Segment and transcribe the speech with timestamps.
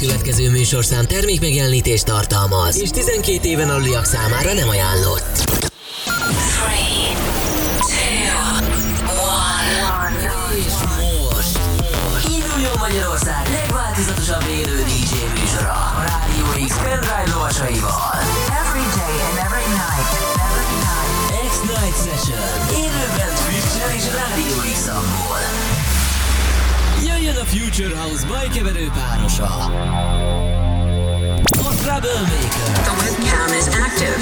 [0.00, 5.59] következő műsorszám termék megjelenítést tartalmaz, és 12 éven aluliak számára nem ajánlott.
[27.72, 29.44] Future House bajkeverő párosa.
[31.44, 32.72] A Troublemaker.
[32.82, 34.20] The webcam is active.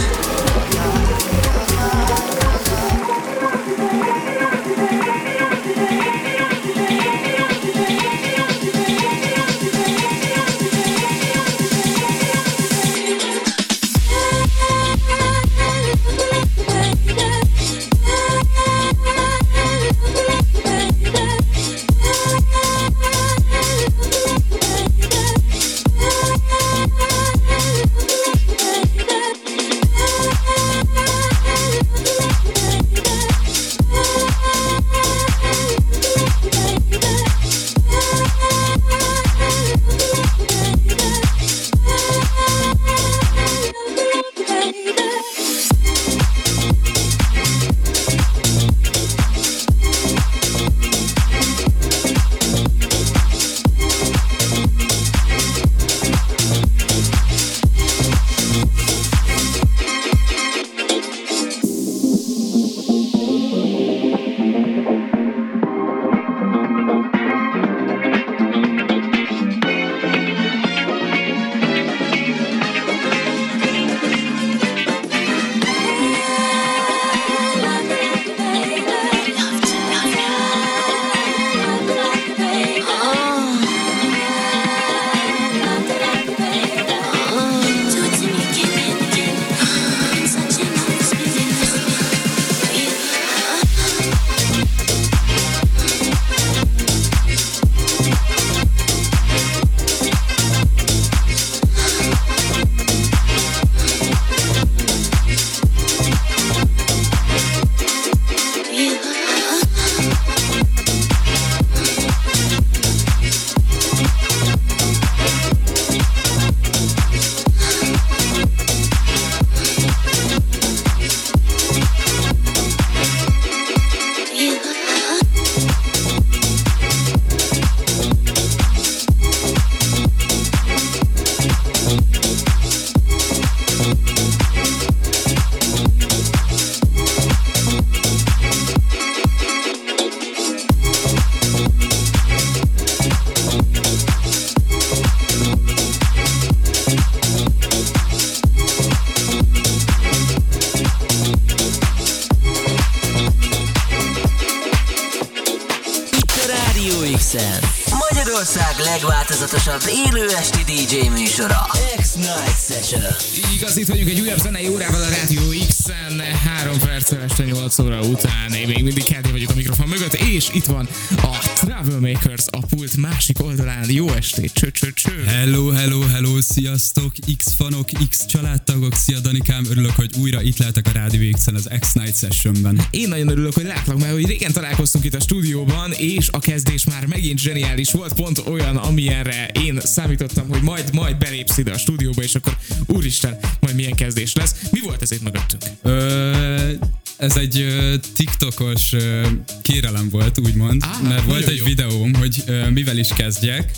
[176.59, 182.19] Sziasztok, X-fanok, X-családtagok, szia Danikám, örülök, hogy újra itt lehetek a Rádió X-en az X-Night
[182.19, 182.81] Sessionben.
[182.91, 186.85] Én nagyon örülök, hogy látlak, mert hogy régen találkoztunk itt a stúdióban, és a kezdés
[186.85, 191.79] már megint zseniális volt, pont olyan, amilyenre én számítottam, hogy majd, majd belépsz ide a
[191.79, 194.55] stúdióba, és akkor úristen, majd milyen kezdés lesz.
[194.71, 195.63] Mi volt ez itt mögöttünk?
[195.83, 196.73] Ö,
[197.17, 199.27] ez egy ö, TikTokos ö,
[199.63, 201.65] kérelem volt, úgymond, Á, mert volt egy jó.
[201.65, 203.71] videóm, hogy ö, mivel is kezdjek,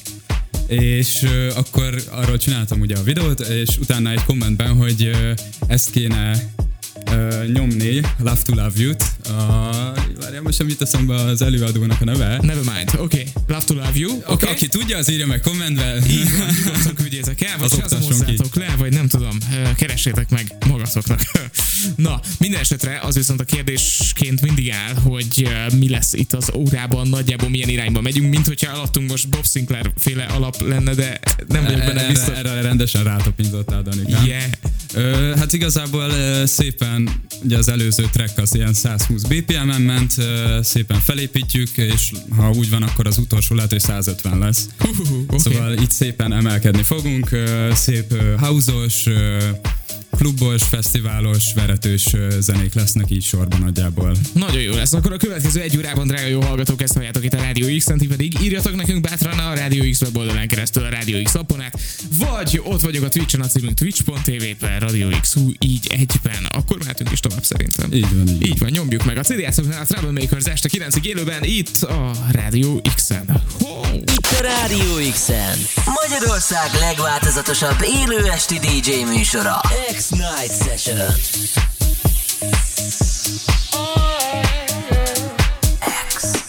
[0.71, 5.33] és ö, akkor arról csináltam ugye a videót, és utána egy kommentben, hogy ö,
[5.67, 6.53] ezt kéne
[7.13, 9.03] ö, nyomni, Love to Love You-t.
[9.29, 12.39] A, várjál, most sem jut eszembe az előadónak a neve.
[12.43, 13.03] Nevermind, oké.
[13.03, 13.27] Okay.
[13.47, 14.33] Love to love you, oké.
[14.33, 14.51] Okay.
[14.53, 16.11] Aki tudja, az írja meg kommentben.
[16.11, 21.21] Így van, nyugodtan küldjétek el, vagy hozzátok le, vagy nem tudom, ö, keressétek meg magatoknak.
[21.97, 25.49] Na, minden esetre az viszont a kérdésként mindig áll, hogy
[25.79, 29.93] mi lesz itt az órában, nagyjából milyen irányba megyünk, mint hogyha alattunk most Bob Sinclair
[29.97, 32.37] féle alap lenne, de nem vagyok benne biztos.
[32.37, 34.27] erre rendesen rátapintottál, Danikám.
[34.27, 34.43] Yeah.
[34.95, 36.13] Ö, hát igazából
[36.47, 37.11] szépen,
[37.43, 42.71] ugye az előző track az ilyen 120 BPM-en ment, ö, szépen felépítjük, és ha úgy
[42.71, 44.69] van, akkor az utolsó lehet, hogy 150 lesz.
[44.79, 44.89] Hú,
[45.27, 45.39] okay.
[45.39, 47.29] Szóval itt szépen emelkedni fogunk,
[47.75, 48.35] szép ö,
[50.21, 52.07] klubos, fesztiválos, veretős
[52.39, 54.17] zenék lesznek így sorban nagyjából.
[54.33, 54.93] Nagyon jó lesz.
[54.93, 58.07] Akkor a következő egy órában, drága jó hallgatók, ezt halljátok itt a Rádió X-en, ti
[58.07, 61.81] pedig írjatok nekünk bátran a Rádió X weboldalán keresztül a Rádió X appon át,
[62.19, 66.47] vagy ott vagyok a Twitch-en, a címünk twitch.tv per Radio X, hú, így egyben.
[66.49, 67.93] Akkor mehetünk is tovább szerintem.
[67.93, 68.47] Így van, így.
[68.47, 69.49] Így van, nyomjuk meg a CD
[69.81, 73.43] a Troublemakers este 9-ig élőben itt a Rádió X-en.
[73.61, 73.81] Ho!
[73.95, 75.59] Itt a Rádió X-en.
[76.03, 79.61] Magyarország legváltozatosabb élő esti DJ műsora.
[80.13, 80.99] X-Night Session.
[85.83, 86.40] X-Night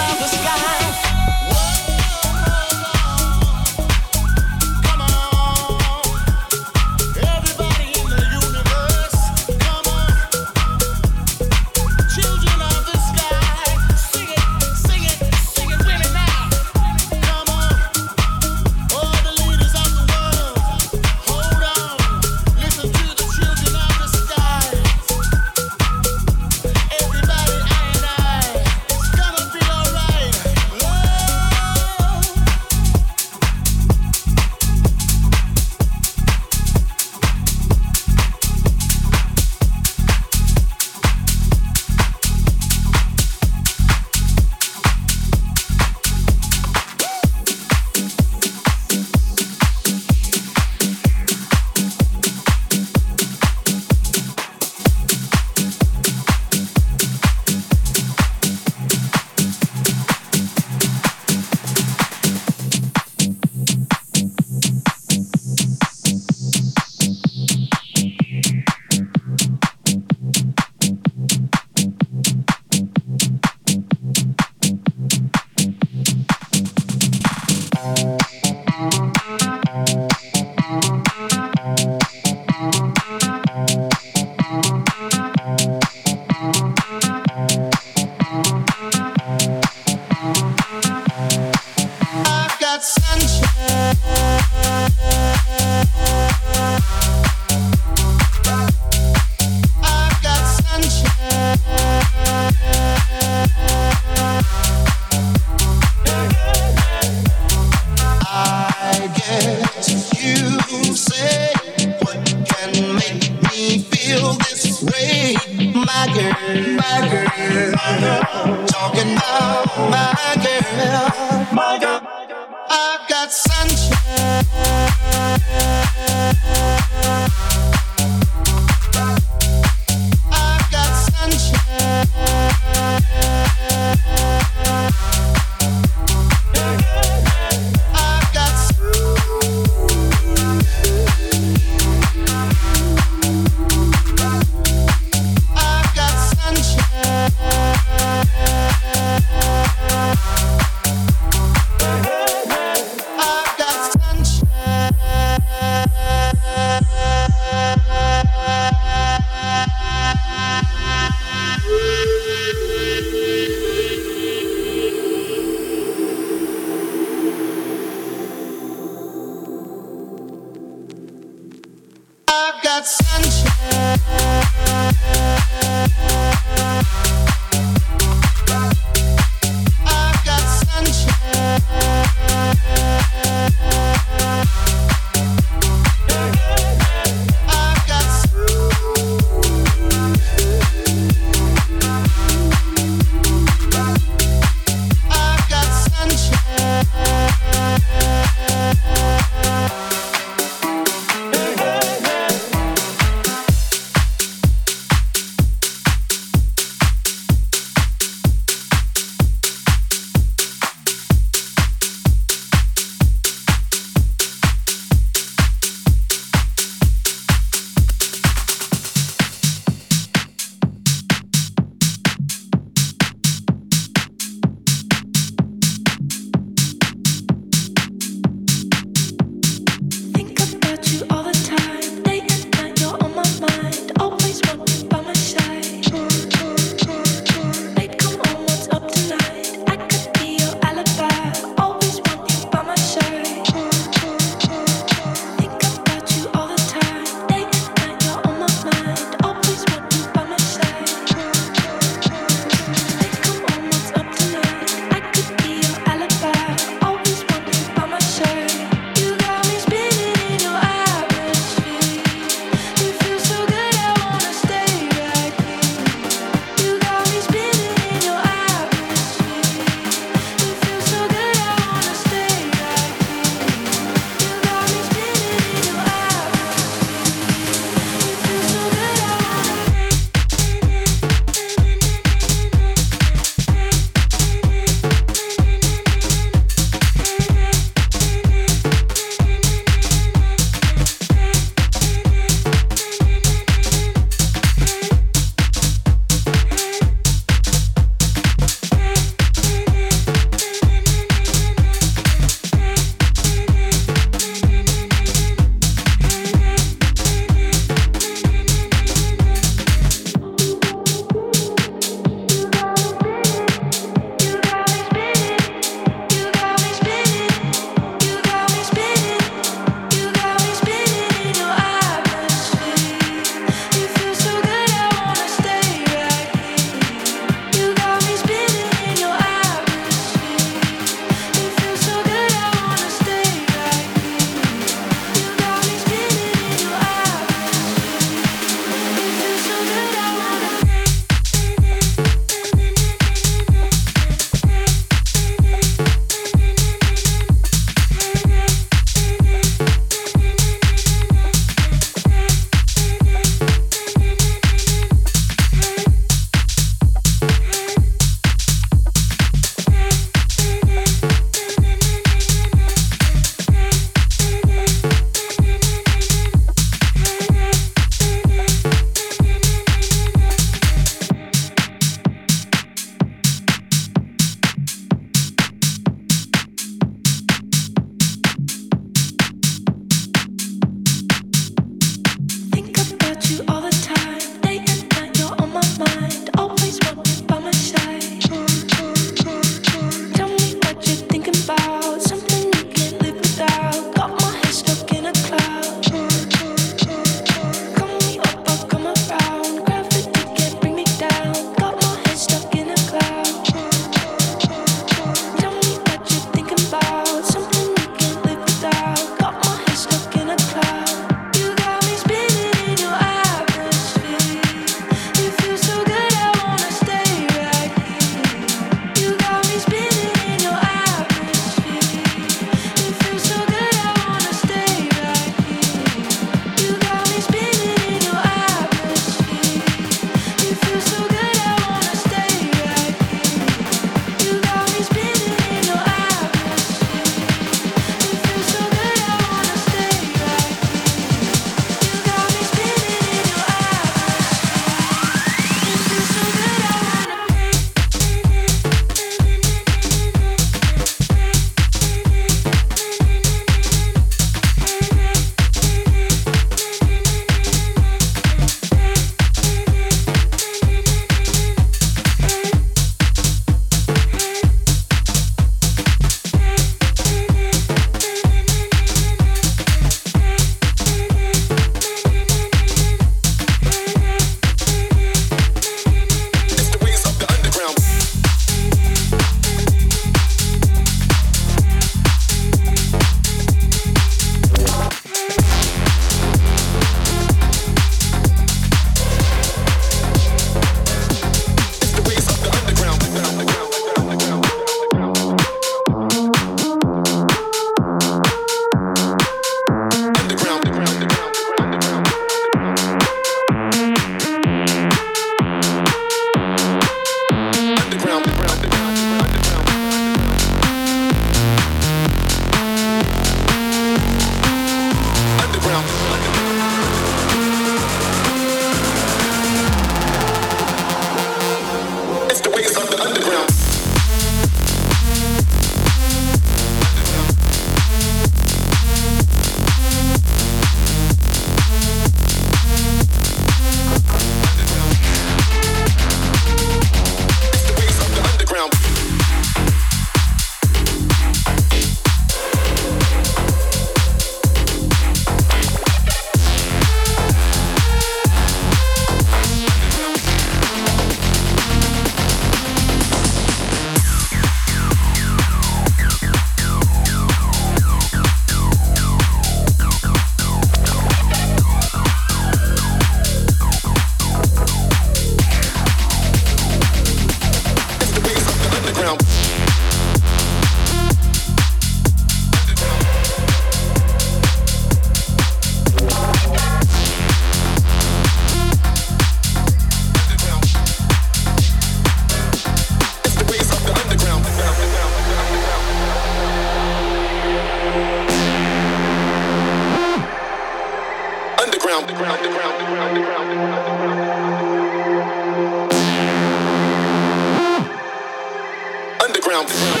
[599.21, 600.00] Underground.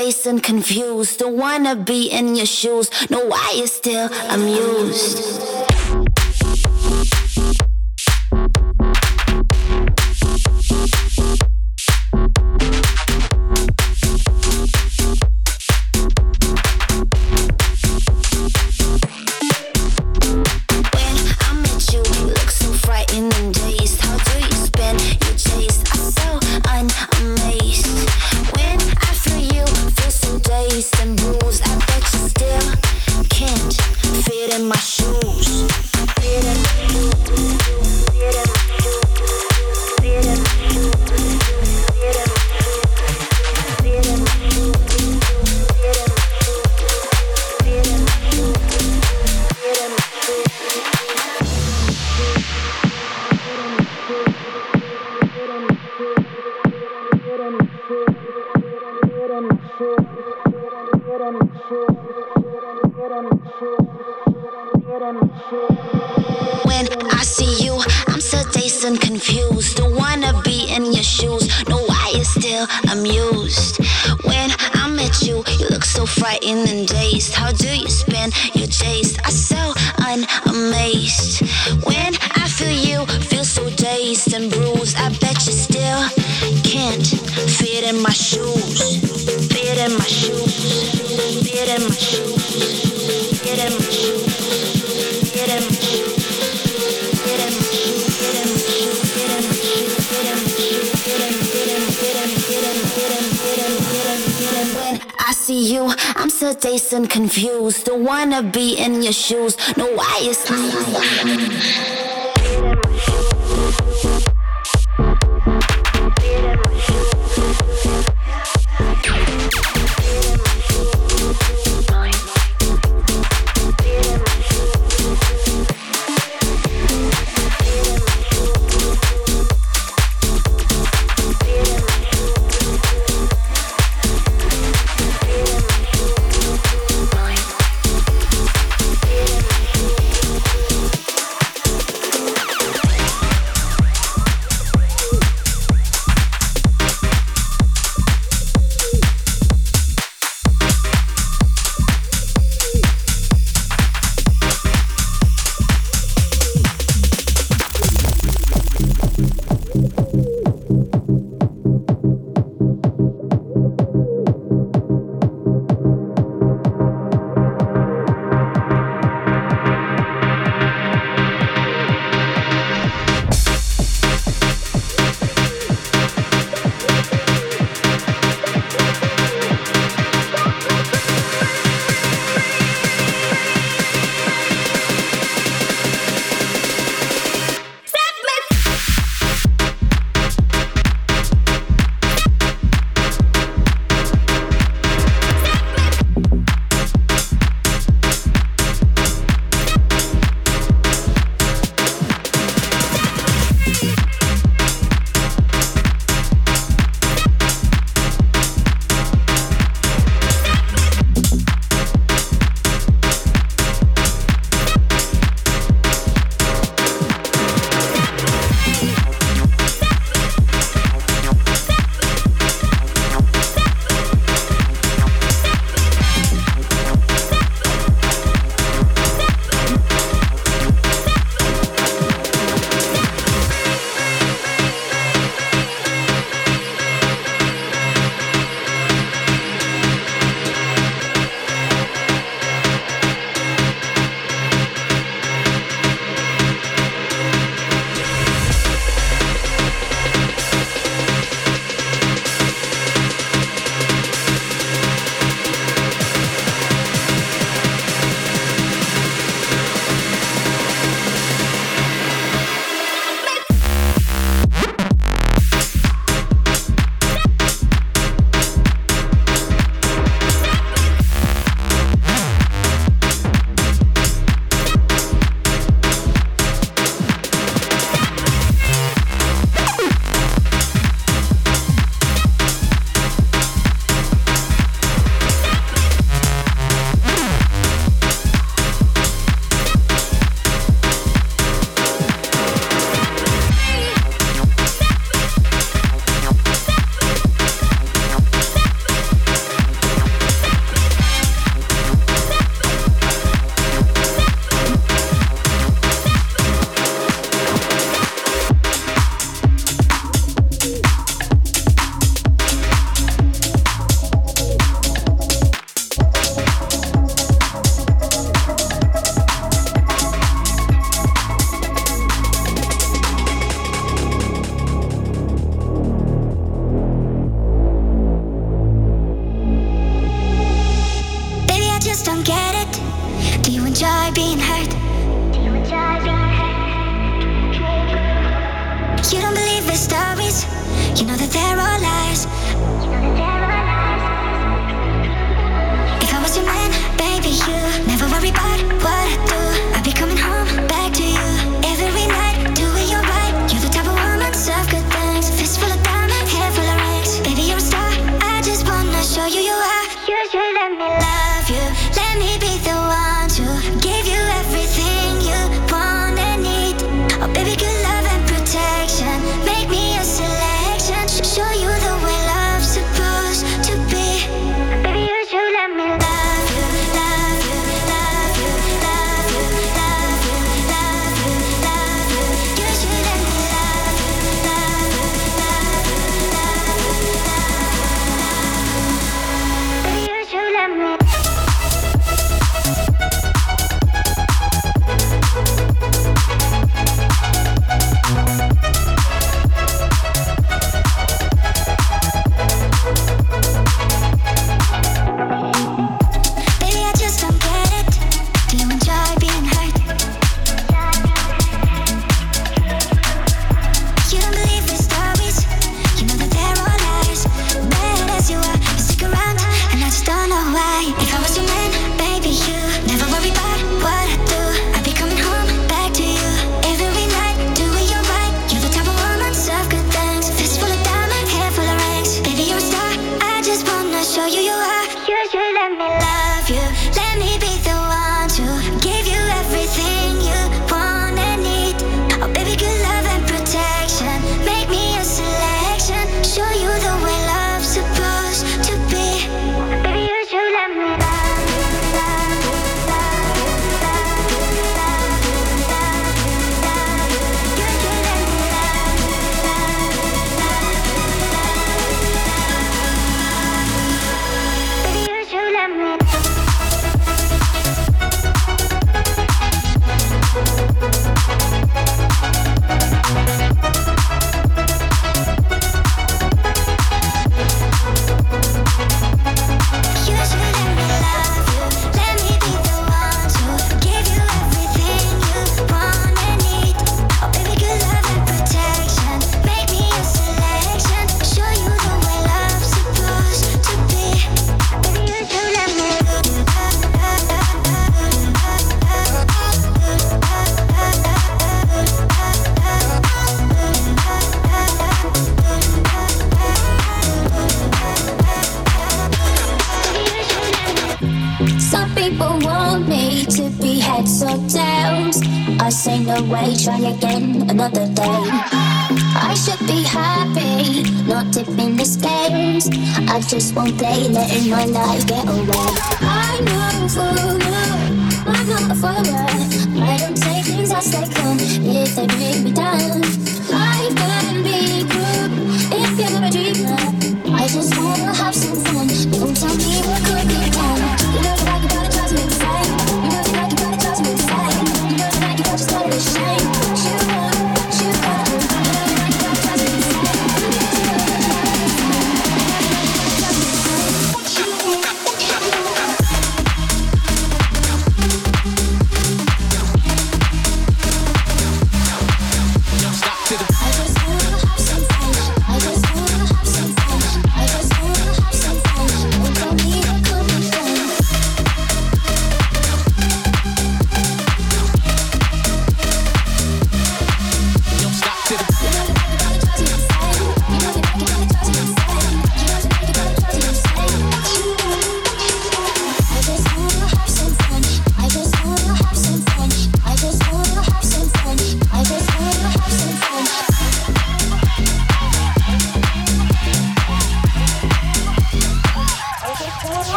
[0.00, 1.18] dazed and confused.
[1.18, 2.90] Don't wanna be in your shoes.
[3.10, 5.39] No, I is still amused.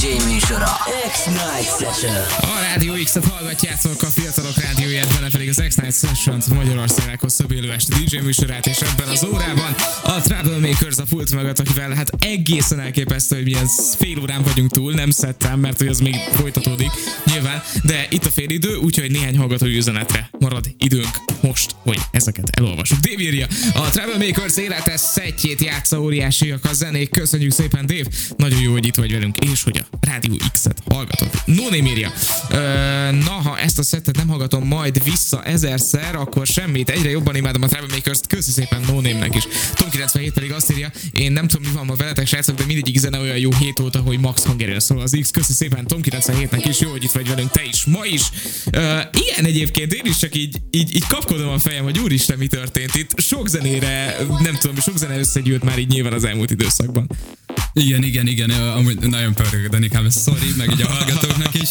[0.00, 0.80] DJ műsora.
[1.12, 2.14] X-Night Session.
[2.40, 7.72] A Rádió X-et hallgatjátok a fiatalok rádióját, benne pedig az X-Night Sessions Magyarország leghosszabb élő
[7.72, 12.80] esti DJ műsorát, és ebben az órában a Troublemakers a pult mögött, akivel hát egészen
[12.80, 13.66] elképesztő, hogy milyen
[13.98, 16.90] fél órán vagyunk túl, nem szedtem, mert hogy az még folytatódik
[17.24, 22.50] nyilván, de itt a fél idő, úgyhogy néhány hallgatói üzenetre marad időnk most, hogy ezeket
[22.58, 23.00] elolvasjuk.
[23.00, 28.72] Dave írja, a Troublemakers élete szettjét játsza óriásiak a zenék, köszönjük szépen Dave, nagyon jó,
[28.72, 31.30] hogy itt vagy velünk, és hogy a Rádió X-et hallgatod.
[31.44, 32.12] No Name írja,
[33.24, 37.62] na, ha ezt a szettet nem hallgatom majd vissza ezerszer, akkor semmit, egyre jobban imádom
[37.62, 39.42] a Troublemakers-t, köszi szépen No Name-nek is.
[39.74, 42.98] Tom 97 pedig azt írja, én nem tudom mi van ma veletek srácok, de mindegyik
[42.98, 46.64] zene olyan jó hét óta, hogy max hangerően szól az X, köszi szépen Tom 97-nek
[46.68, 48.22] is, jó, hogy itt vagy velünk, te is, ma is.
[48.70, 52.46] Ö, ilyen egyébként, én is csak így, így, így kapkodom a fejem, hogy úristen, mi
[52.46, 53.20] történt itt.
[53.20, 57.06] Sok zenére, nem tudom, sok zene összegyűlt már így nyilván az elmúlt időszakban.
[57.72, 61.70] Igen, igen, igen, amúgy nagyon pörög, Danikám, sorry, meg így a hallgatóknak is.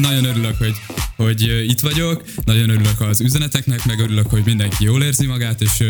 [0.00, 0.74] Nagyon örülök, hogy,
[1.16, 5.80] hogy itt vagyok, nagyon örülök az üzeneteknek, meg örülök, hogy mindenki jól érzi magát, és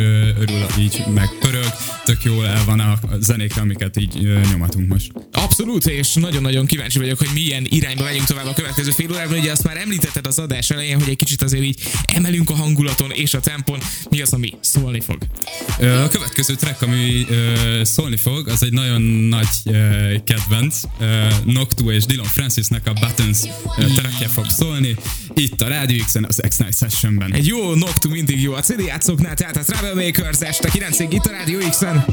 [0.40, 1.72] örül így meg pörög,
[2.04, 5.12] tök jól el van a zenékre, amiket így nyomatunk most.
[5.32, 9.38] Abszolút, és nagyon-nagyon kíváncsi vagyok, hogy milyen irányba megyünk tovább a következő fél órában.
[9.38, 13.10] Ugye azt már említetted az adás elején, hogy egy kicsit azért így emelünk a hangulaton
[13.10, 13.78] és a tempon.
[14.10, 15.18] Mi az, ami szólni fog?
[15.78, 17.26] A következő track, ami
[17.82, 19.48] szólni fog, az egy nagyon nagy
[20.24, 20.80] kedvenc.
[21.58, 23.38] Ö, Noctu és Dylan Francisnek a Buttons
[23.94, 24.96] trackje fog szólni.
[25.34, 27.32] Itt a Radio X-en, az X-Night Sessionben.
[27.34, 31.30] Egy jó Noctu mindig jó a CD játszóknál, tehát a Travelmakers este 9 itt a
[31.30, 32.04] Rádió X-en.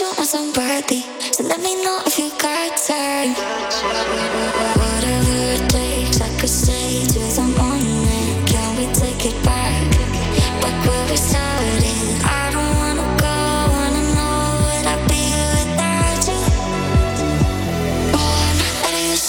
[0.00, 1.04] you want somebody?
[1.32, 3.34] So let me know if you got time.
[4.80, 8.46] Whatever it takes, I could stay till the morning.
[8.46, 9.84] Can we take it back?
[10.62, 12.16] Back where we started.
[12.24, 13.36] I don't wanna go,
[13.76, 15.22] wanna know would I be
[15.52, 16.40] without you?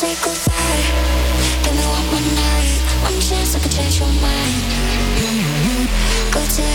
[0.01, 0.83] You goodbye.
[1.63, 4.63] Give me one more night, one chance I could change your mind.
[6.31, 6.70] Go to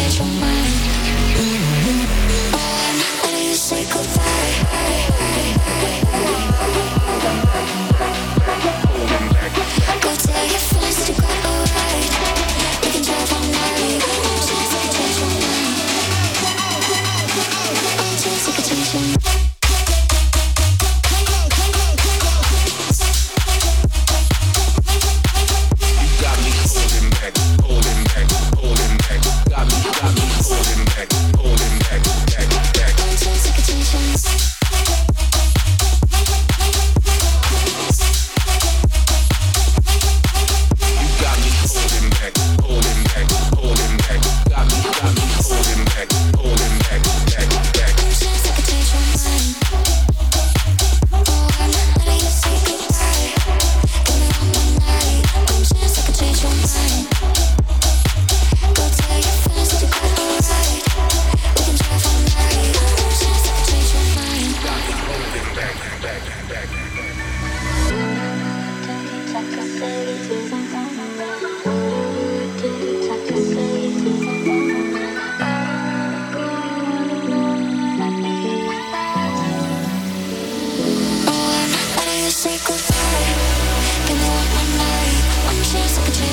[0.00, 0.39] conversation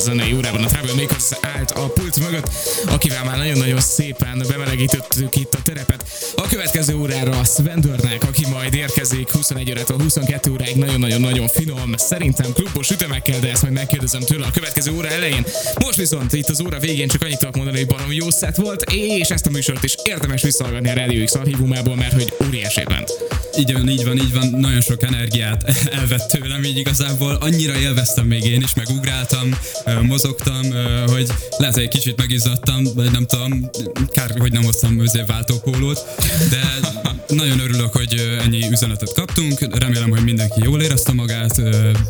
[0.00, 2.50] zenei órában a Travel Makers állt a pult mögött,
[2.86, 6.04] akivel már nagyon-nagyon szépen bemelegítettük itt a terepet.
[6.36, 8.09] A következő órára a Svendörnek, aki
[8.96, 14.46] érkezik 21 órától 22 óráig nagyon-nagyon-nagyon finom, szerintem klubos ütemekkel, de ezt majd megkérdezem tőle
[14.46, 15.44] a következő óra elején.
[15.84, 18.82] Most viszont itt az óra végén csak annyit tudok mondani, hogy baromi jó szett volt,
[18.92, 23.10] és ezt a műsort is érdemes visszahallgatni a Rádió X archívumából, mert hogy óriási ment.
[23.58, 24.46] Így van, így van, így van.
[24.46, 25.64] Nagyon sok energiát
[25.98, 30.62] elvett tőlem, így igazából annyira élveztem még én is, megugráltam, ö, mozogtam,
[31.06, 33.70] hogy lehet, hogy egy kicsit megizzadtam, vagy nem tudom,
[34.12, 36.04] kár, hogy nem hoztam váltópólót,
[36.50, 36.78] de
[37.30, 39.78] nagyon örülök, hogy ennyi üzenetet kaptunk.
[39.78, 41.62] Remélem, hogy mindenki jól érezte magát,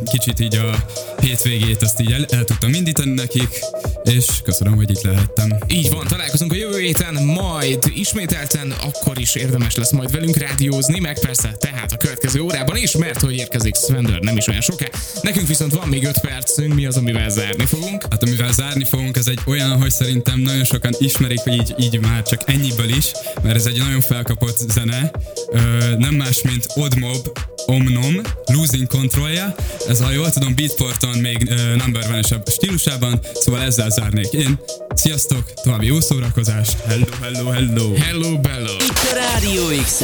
[0.04, 0.84] kicsit így a
[1.20, 3.60] hétvégét azt így el, el tudtam indítani nekik,
[4.04, 5.58] és köszönöm, hogy itt lehettem.
[5.68, 10.98] Így van, találkozunk a jövő héten, majd ismételten akkor is érdemes lesz majd velünk rádiózni,
[11.00, 14.86] meg persze tehát a következő órában is, mert hogy érkezik Svendor nem is olyan soká.
[15.22, 18.06] Nekünk viszont van még 5 percünk, mi az, amivel zárni fogunk.
[18.10, 22.22] Hát amivel zárni fogunk, ez egy olyan, hogy szerintem nagyon sokan ismerik, így, így már
[22.22, 23.12] csak ennyiből is,
[23.42, 25.09] mert ez egy nagyon felkapott zene.
[25.52, 25.58] Ö,
[25.98, 29.54] nem más, mint Odmob Omnom, Losing Controlja.
[29.88, 34.58] Ez ha jól tudom, Beatporton még ö, number one stílusában, szóval ezzel zárnék én.
[34.94, 36.76] Sziasztok, további jó szórakozást.
[36.86, 37.94] Hello, hello, hello.
[37.94, 38.72] Hello, bello!
[38.72, 40.00] Itt a Rádió x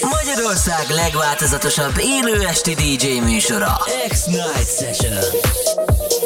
[0.00, 3.80] Magyarország legváltozatosabb élő esti DJ műsora.
[4.08, 6.23] X-Night Session.